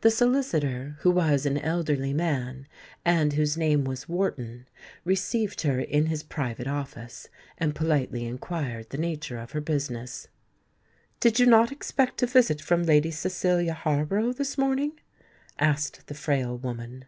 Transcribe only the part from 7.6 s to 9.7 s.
politely inquired the nature of her